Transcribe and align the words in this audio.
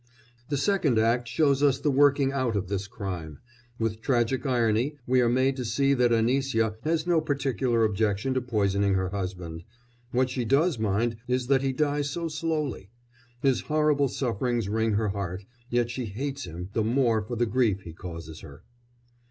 The 0.49 0.57
second 0.57 0.97
act 0.97 1.27
shows 1.27 1.61
us 1.61 1.77
the 1.77 1.91
working 1.91 2.31
out 2.31 2.55
of 2.55 2.69
this 2.69 2.87
crime: 2.87 3.37
with 3.77 4.01
tragic 4.01 4.47
irony 4.47 4.95
we 5.05 5.21
are 5.21 5.29
made 5.29 5.55
to 5.57 5.63
see 5.63 5.93
that 5.93 6.11
Anisya 6.11 6.77
has 6.81 7.05
no 7.05 7.21
particular 7.21 7.83
objection 7.83 8.33
to 8.33 8.41
poisoning 8.41 8.95
her 8.95 9.09
husband; 9.09 9.61
what 10.11 10.31
she 10.31 10.43
does 10.43 10.79
mind 10.79 11.17
is 11.27 11.45
that 11.45 11.61
he 11.61 11.71
dies 11.71 12.09
so 12.09 12.27
slowly; 12.29 12.89
his 13.43 13.61
horrible 13.61 14.07
sufferings 14.07 14.67
wring 14.67 14.93
her 14.93 15.09
heart, 15.09 15.45
yet 15.69 15.91
she 15.91 16.05
hates 16.05 16.45
him 16.45 16.69
the 16.73 16.83
more 16.83 17.21
for 17.21 17.35
the 17.35 17.45
grief 17.45 17.81
he 17.81 17.93
causes 17.93 18.39
her. 18.39 18.63